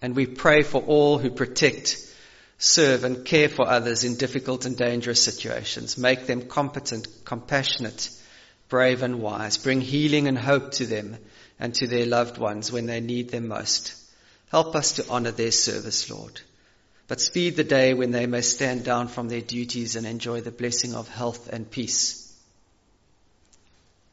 [0.02, 1.97] And we pray for all who protect,
[2.58, 5.97] serve and care for others in difficult and dangerous situations.
[5.97, 8.10] Make them competent, compassionate,
[8.70, 9.58] brave and wise.
[9.58, 11.18] Bring healing and hope to them
[11.60, 13.93] and to their loved ones when they need them most.
[14.52, 16.39] Help us to honor their service, Lord.
[17.08, 20.52] But speed the day when they may stand down from their duties and enjoy the
[20.52, 22.19] blessing of health and peace.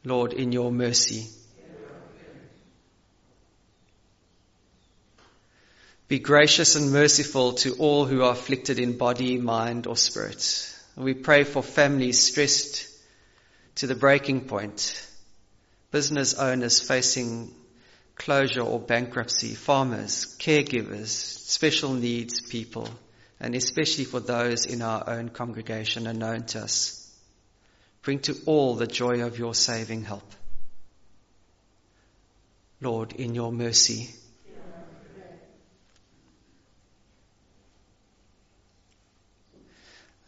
[0.07, 1.27] Lord, in your mercy.
[6.07, 10.73] Be gracious and merciful to all who are afflicted in body, mind, or spirit.
[10.97, 12.89] We pray for families stressed
[13.77, 15.05] to the breaking point.
[15.91, 17.53] Business owners facing
[18.15, 22.89] closure or bankruptcy, farmers, caregivers, special needs people,
[23.41, 27.06] and especially for those in our own congregation are known to us.
[28.07, 30.33] Bring to all the joy of your saving help.
[32.81, 34.11] Lord, in your mercy.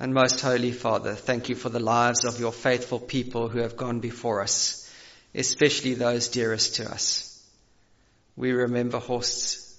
[0.01, 3.76] And most holy Father, thank you for the lives of your faithful people who have
[3.76, 4.93] gone before us,
[5.33, 7.41] especially those dearest to us.
[8.35, 9.72] We remember Horst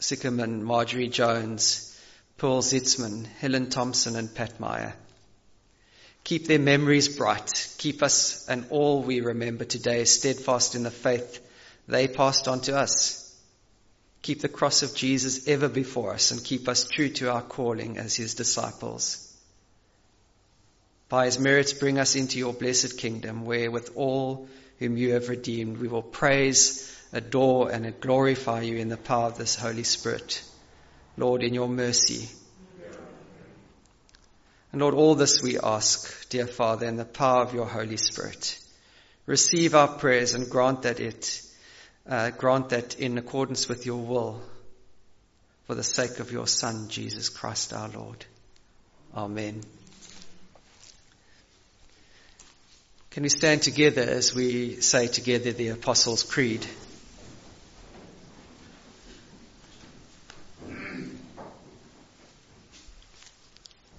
[0.00, 2.00] Sickerman, Marjorie Jones,
[2.38, 4.94] Paul Zitzman, Helen Thompson and Pat Meyer.
[6.26, 7.72] Keep their memories bright.
[7.78, 11.38] Keep us and all we remember today steadfast in the faith
[11.86, 13.32] they passed on to us.
[14.22, 17.96] Keep the cross of Jesus ever before us and keep us true to our calling
[17.96, 19.32] as his disciples.
[21.08, 24.48] By his merits, bring us into your blessed kingdom, where with all
[24.80, 29.38] whom you have redeemed, we will praise, adore, and glorify you in the power of
[29.38, 30.42] this Holy Spirit.
[31.16, 32.28] Lord, in your mercy.
[34.72, 38.58] And Lord, all this we ask, dear Father, in the power of your Holy Spirit.
[39.26, 41.42] Receive our prayers and grant that it,
[42.08, 44.42] uh, grant that in accordance with your will,
[45.66, 48.24] for the sake of your Son, Jesus Christ our Lord.
[49.14, 49.62] Amen.
[53.10, 56.66] Can we stand together as we say together the Apostles' Creed?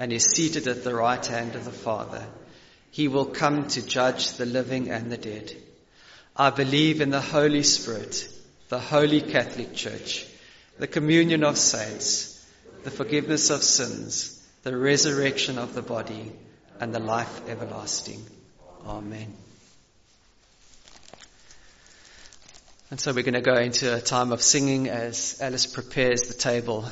[0.00, 2.26] and is seated at the right hand of the Father.
[2.90, 5.54] He will come to judge the living and the dead.
[6.34, 8.26] I believe in the Holy Spirit,
[8.70, 10.26] the Holy Catholic Church,
[10.78, 12.42] the communion of saints,
[12.82, 16.32] the forgiveness of sins, the resurrection of the body,
[16.80, 18.24] and the life everlasting.
[18.86, 19.34] Amen.
[22.90, 26.34] And so we're going to go into a time of singing as Alice prepares the
[26.34, 26.88] table.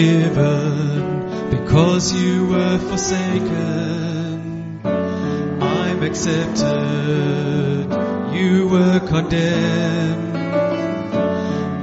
[0.00, 4.80] Forgiven because you were forsaken.
[5.60, 6.64] I'm accepted,
[8.32, 10.38] you were condemned.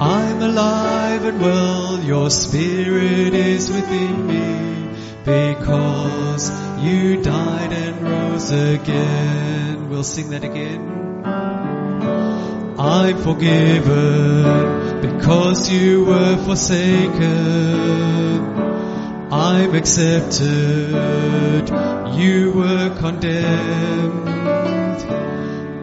[0.01, 4.89] I'm alive and well, your spirit is within me
[5.23, 6.49] because
[6.83, 9.89] you died and rose again.
[9.89, 10.95] We'll sing that again.
[12.79, 17.17] I'm forgiven because you were forsaken.
[19.31, 21.69] I'm accepted,
[22.17, 24.29] you were condemned.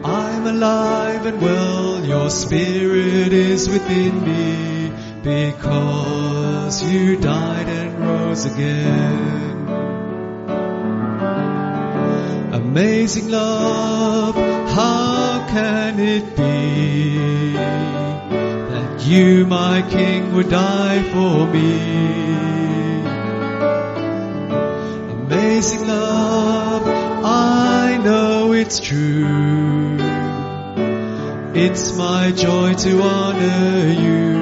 [0.05, 4.91] I'm alive and well, your spirit is within me
[5.21, 9.67] because you died and rose again.
[12.53, 18.04] Amazing love, how can it be
[19.03, 21.79] you, my King, would die for me?
[25.25, 26.83] Amazing love,
[27.25, 29.97] I know it's true.
[31.53, 34.35] It's my joy to honor you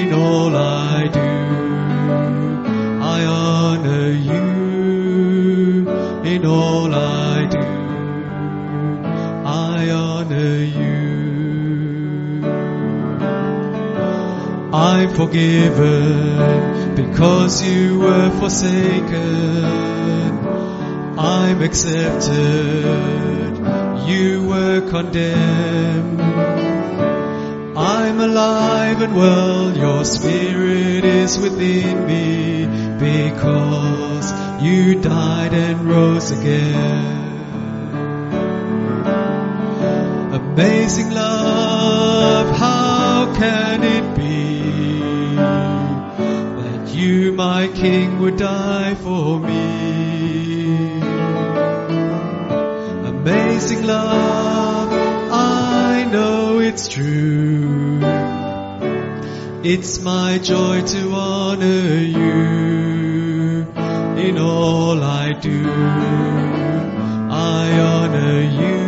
[0.00, 1.20] in all I do.
[3.00, 5.88] I honor you
[6.24, 7.21] in all I
[14.82, 19.64] I'm forgiven because you were forsaken.
[21.16, 22.34] I'm accepted,
[24.08, 26.20] you were condemned.
[27.78, 32.66] I'm alive and well, your spirit is within me
[32.98, 34.32] because
[34.64, 37.20] you died and rose again.
[40.34, 44.31] Amazing love, how can it be
[47.42, 51.00] my King, would die for me?
[53.14, 54.90] Amazing love,
[55.32, 57.98] I know it's true.
[59.72, 63.66] It's my joy to honor you
[64.28, 65.60] in all I do.
[67.58, 68.78] I honor you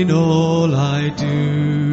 [0.00, 1.83] in all I do.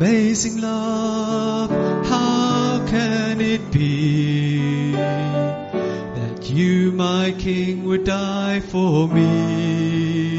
[0.00, 1.70] Amazing love,
[2.06, 10.38] how can it be that you, my King, would die for me?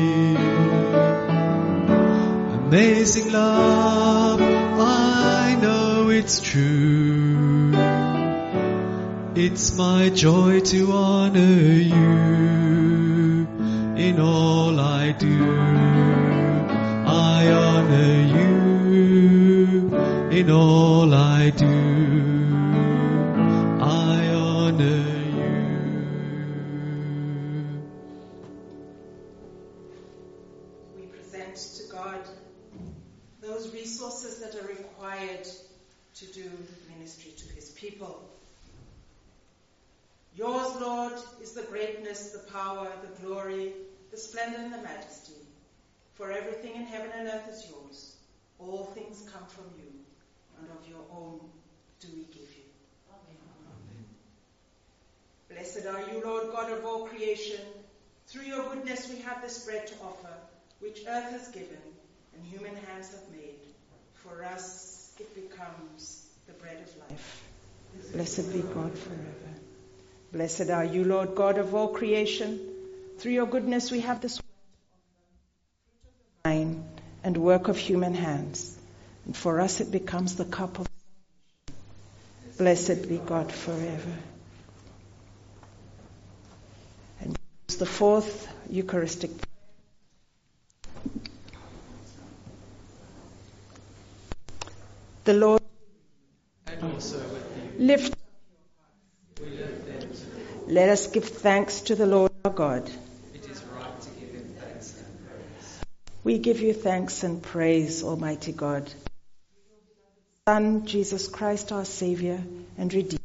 [2.66, 7.72] Amazing love, I know it's true.
[9.36, 13.48] It's my joy to honor you
[13.96, 15.52] in all I do.
[17.06, 18.61] I honor you
[19.72, 21.66] in all I do.
[23.80, 25.06] I honor
[25.38, 25.52] you.
[30.96, 32.20] we present to God
[33.42, 35.48] those resources that are required
[36.16, 36.44] to do
[36.90, 38.30] ministry to His people.
[40.36, 43.72] Yours, Lord, is the greatness, the power, the glory,
[44.12, 45.34] the splendor, and the majesty.
[46.16, 48.11] For everything in heaven and earth is yours.
[48.68, 49.90] All things come from you,
[50.60, 51.40] and of your own
[52.00, 52.66] do we give you.
[53.10, 54.06] Amen.
[55.50, 57.60] Blessed are you, Lord God of all creation.
[58.28, 60.34] Through your goodness we have this bread to offer,
[60.80, 61.82] which earth has given
[62.36, 63.60] and human hands have made.
[64.24, 67.44] For us it becomes the bread of life.
[68.14, 69.52] Blessed be God forever.
[70.32, 72.60] Blessed are you, Lord God of all creation.
[73.18, 74.40] Through your goodness we have this
[77.24, 78.78] and work of human hands.
[79.26, 80.88] And for us it becomes the cup of
[82.58, 84.18] Blessed be God forever.
[87.20, 87.38] And
[87.80, 89.32] the fourth Eucharistic
[95.24, 95.62] the Lord
[97.78, 98.14] lift.
[98.14, 98.18] Up.
[100.68, 102.90] Let us give thanks to the Lord our God.
[103.34, 105.80] It is right to give him thanks and praise.
[106.32, 108.90] We give you thanks and praise, Almighty God.
[110.48, 112.42] Son, Jesus Christ, our Savior
[112.78, 113.20] and Redeemer,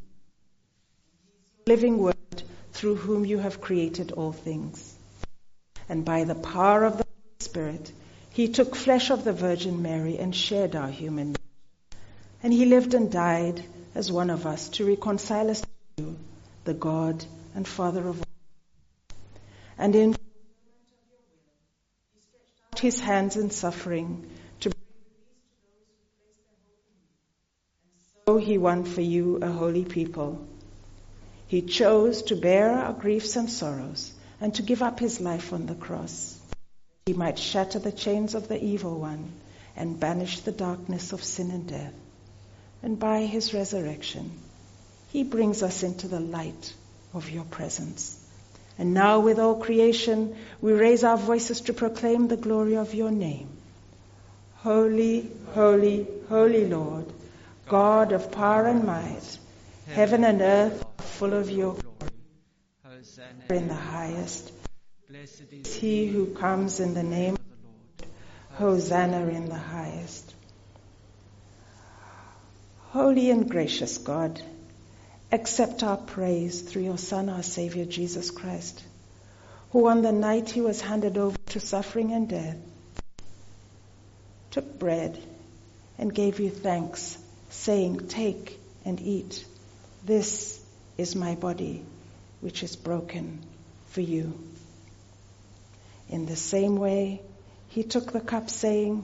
[1.67, 2.43] living Word,
[2.73, 4.93] through whom you have created all things.
[5.87, 7.91] And by the power of the Holy Spirit,
[8.31, 11.99] he took flesh of the Virgin Mary and shared our human nature.
[12.43, 13.63] And he lived and died
[13.95, 15.67] as one of us to reconcile us to
[16.03, 16.17] you,
[16.65, 17.23] the God
[17.55, 19.15] and Father of all.
[19.77, 20.17] And in
[22.87, 24.25] his hands in suffering
[24.61, 24.79] to bring.
[24.79, 27.89] peace to those who place their hope in him.
[27.91, 30.47] And so he won for you a holy people.
[31.47, 35.65] He chose to bear our griefs and sorrows and to give up his life on
[35.65, 36.37] the cross.
[36.49, 39.33] That he might shatter the chains of the evil one
[39.75, 41.93] and banish the darkness of sin and death.
[42.81, 44.31] And by his resurrection,
[45.09, 46.73] he brings us into the light
[47.13, 48.23] of your presence.
[48.77, 53.09] And now, with all creation, we raise our voices to proclaim the glory of your
[53.09, 53.49] name.
[54.57, 57.05] Holy, holy, holy Lord,
[57.67, 59.39] God of power and might,
[59.87, 62.11] heaven and earth are full of your glory.
[62.83, 64.51] Hosanna in the highest,
[65.09, 68.07] blessed is he who comes in the name of the
[68.59, 68.75] Lord.
[68.75, 70.35] Hosanna in the highest.
[72.89, 74.41] Holy and gracious God,
[75.31, 78.83] accept our praise through your Son, our Savior, Jesus Christ,
[79.71, 82.57] who on the night he was handed over to suffering and death,
[84.51, 85.21] took bread
[85.97, 87.17] and gave you thanks,
[87.49, 89.45] saying, Take and eat.
[90.05, 90.63] This
[90.97, 91.83] is my body,
[92.39, 93.39] which is broken
[93.87, 94.39] for you.
[96.09, 97.21] In the same way,
[97.67, 99.03] he took the cup, saying,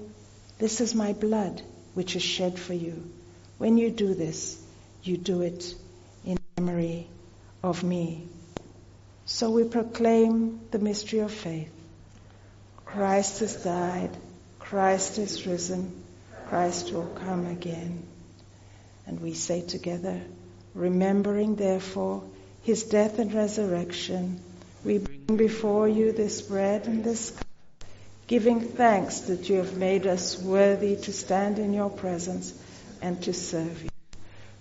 [0.57, 1.61] This is my blood,
[1.95, 3.11] which is shed for you.
[3.57, 4.57] When you do this,
[5.03, 5.75] you do it
[6.65, 7.07] memory
[7.61, 8.25] of me.
[9.25, 11.71] So we proclaim the mystery of faith.
[12.85, 14.11] Christ has died,
[14.59, 16.03] Christ is risen,
[16.47, 18.03] Christ will come again.
[19.07, 20.21] And we say together,
[20.73, 22.23] remembering therefore
[22.63, 24.39] his death and resurrection,
[24.85, 27.45] we bring before you this bread and this cup,
[28.27, 32.53] giving thanks that you have made us worthy to stand in your presence
[33.01, 33.92] and to serve you.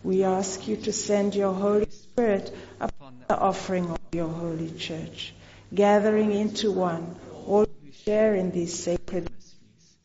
[0.04, 5.32] We ask you to send your Holy Spirit upon the offering of your holy church,
[5.72, 7.14] gathering into one
[7.46, 9.96] all who share in these sacred mysteries,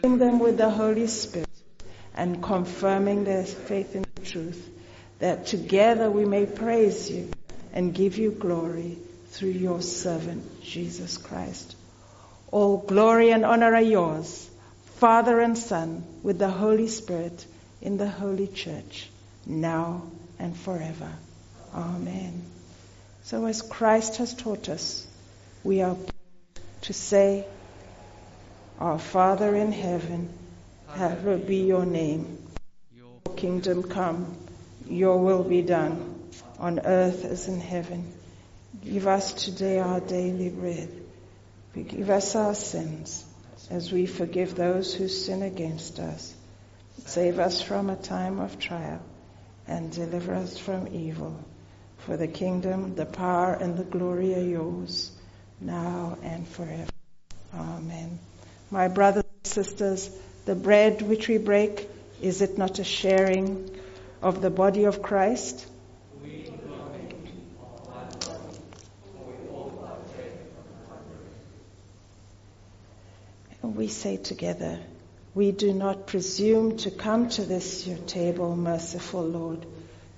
[0.00, 1.48] filling them with the Holy Spirit
[2.14, 4.70] and confirming their faith in the truth,
[5.18, 7.30] that together we may praise you
[7.72, 8.96] and give you glory
[9.28, 11.76] through your servant, Jesus Christ.
[12.50, 14.48] All glory and honor are yours,
[14.96, 17.44] Father and Son, with the Holy Spirit
[17.82, 19.10] in the Holy Church,
[19.46, 20.02] now
[20.38, 21.10] and forever.
[21.74, 22.42] Amen.
[23.24, 25.06] So as Christ has taught us,
[25.62, 25.96] we are
[26.82, 27.46] to say,
[28.78, 30.28] Our Father in heaven,
[30.88, 32.38] hallowed be your name.
[32.94, 34.36] Your kingdom come,
[34.86, 38.12] your will be done, on earth as in heaven.
[38.84, 40.90] Give us today our daily bread.
[41.72, 43.24] Forgive us our sins,
[43.70, 46.34] as we forgive those who sin against us.
[47.06, 49.00] Save us from a time of trial,
[49.66, 51.42] and deliver us from evil.
[51.98, 55.10] For the kingdom, the power, and the glory are yours,
[55.60, 56.90] now and forever.
[57.54, 58.18] Amen.
[58.70, 60.10] My brothers and sisters,
[60.44, 61.88] the bread which we break,
[62.20, 63.70] is it not a sharing
[64.22, 65.66] of the body of Christ?
[73.62, 74.78] And we say together,
[75.34, 79.66] we do not presume to come to this your table, merciful Lord,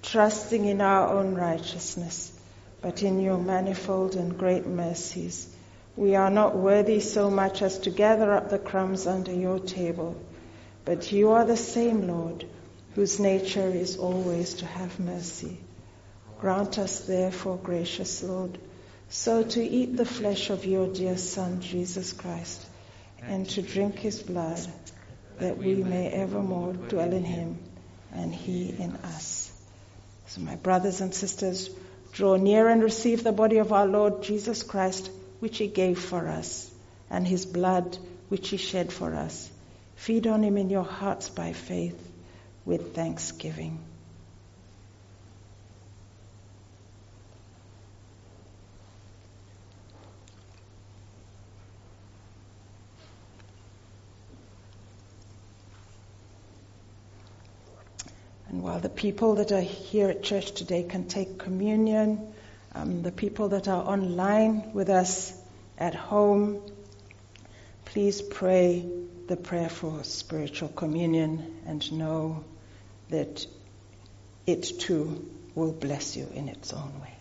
[0.03, 2.39] trusting in our own righteousness,
[2.83, 5.49] but in your manifold and great mercies.
[5.97, 10.21] We are not worthy so much as to gather up the crumbs under your table,
[10.85, 12.45] but you are the same Lord,
[12.95, 15.59] whose nature is always to have mercy.
[16.39, 18.59] Grant us therefore, gracious Lord,
[19.09, 22.67] so to eat the flesh of your dear Son, Jesus Christ,
[23.23, 24.61] and to drink his blood,
[25.39, 27.59] that we may evermore dwell in him
[28.13, 29.53] and he in us.
[30.27, 31.71] So, my brothers and sisters,
[32.13, 35.11] draw near and receive the body of our Lord Jesus Christ,
[35.41, 36.71] which he gave for us,
[37.11, 39.51] and his blood, which he shed for us.
[39.97, 42.11] Feed on him in your hearts by faith
[42.65, 43.79] with thanksgiving.
[58.57, 62.33] And while the people that are here at church today can take communion,
[62.75, 65.39] um, the people that are online with us
[65.77, 66.63] at home,
[67.85, 68.89] please pray
[69.29, 72.45] the prayer for spiritual communion and know
[73.11, 73.47] that
[74.47, 77.16] it too will bless you in its own way.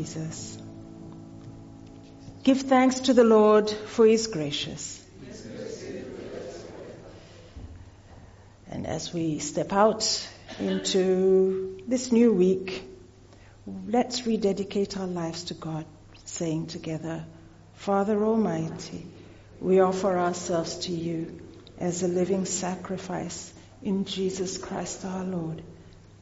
[0.00, 0.56] Jesus.
[2.42, 5.04] Give thanks to the Lord, for he is gracious.
[8.70, 10.26] And as we step out
[10.58, 12.82] into this new week,
[13.66, 15.84] let's rededicate our lives to God,
[16.24, 17.26] saying together,
[17.74, 19.04] Father Almighty,
[19.60, 21.40] we offer ourselves to you
[21.78, 25.62] as a living sacrifice in Jesus Christ our Lord.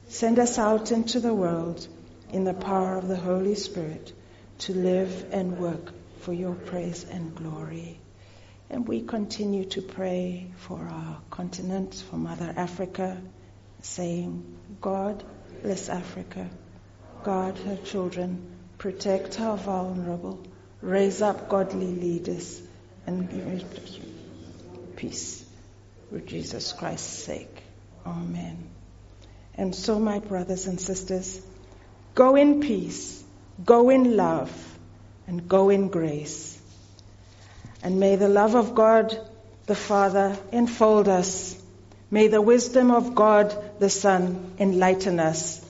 [0.08, 1.86] Send us out into the world
[2.32, 4.12] in the power of the Holy Spirit
[4.58, 7.98] to live and work for your praise and glory.
[8.70, 13.16] And we continue to pray for our continent, for Mother Africa,
[13.80, 14.44] saying,
[14.80, 15.24] God
[15.62, 16.48] bless Africa.
[17.24, 20.38] God her children, protect our vulnerable,
[20.82, 22.60] raise up godly leaders,
[23.06, 23.64] and give
[24.96, 25.44] peace
[26.10, 27.62] for Jesus Christ's sake.
[28.06, 28.68] Amen.
[29.54, 31.42] And so, my brothers and sisters,
[32.18, 33.22] go in peace,
[33.64, 34.52] go in love,
[35.28, 36.60] and go in grace.
[37.80, 39.16] And may the love of God
[39.66, 41.56] the Father enfold us.
[42.10, 45.64] May the wisdom of God the Son enlighten us.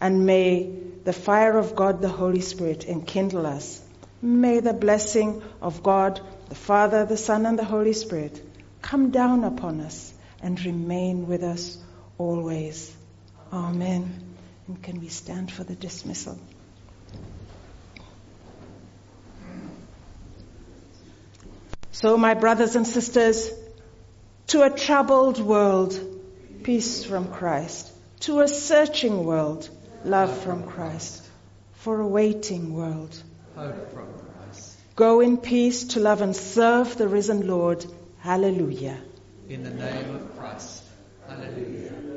[0.00, 0.72] And may
[1.04, 3.82] the fire of God the Holy Spirit enkindle us.
[4.22, 8.42] May the blessing of God the Father, the Son, and the Holy Spirit
[8.80, 11.76] come down upon us and remain with us
[12.16, 12.96] always.
[13.52, 14.29] Amen.
[14.70, 16.38] And can we stand for the dismissal?
[21.90, 23.50] So, my brothers and sisters,
[24.46, 25.98] to a troubled world,
[26.62, 27.90] peace from Christ.
[28.20, 29.68] To a searching world,
[30.04, 31.28] love from Christ.
[31.72, 33.20] For a waiting world,
[33.56, 34.76] Hope from Christ.
[34.94, 37.84] go in peace to love and serve the risen Lord.
[38.20, 38.98] Hallelujah.
[39.48, 40.84] In the name of Christ.
[41.26, 42.09] Hallelujah.